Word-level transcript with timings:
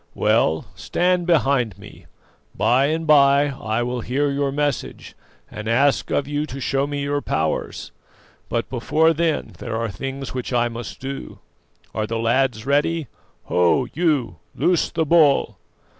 Well, 0.15 0.65
stand 0.73 1.27
behind 1.27 1.77
me: 1.77 2.07
by 2.55 2.87
and 2.87 3.05
by 3.05 3.49
I 3.49 3.83
will 3.83 4.01
hear 4.01 4.31
your 4.31 4.51
message 4.51 5.13
and 5.47 5.67
ask 5.67 6.09
of 6.09 6.27
you 6.27 6.47
to 6.47 6.59
show 6.59 6.87
me 6.87 7.03
your 7.03 7.21
powers; 7.21 7.91
but 8.49 8.67
before 8.67 9.13
then 9.13 9.53
there 9.59 9.77
are 9.77 9.89
things 9.89 10.33
which 10.33 10.51
I 10.53 10.69
must 10.69 10.99
do. 10.99 11.37
Are 11.93 12.07
the 12.07 12.17
lads 12.17 12.65
ready? 12.65 13.09
Ho, 13.43 13.85
you, 13.93 14.37
loose 14.55 14.89
the 14.89 15.05
bull!" 15.05 15.59